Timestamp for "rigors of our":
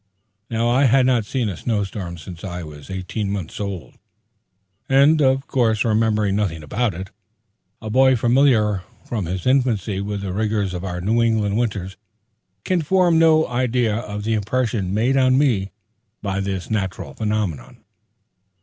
10.33-11.01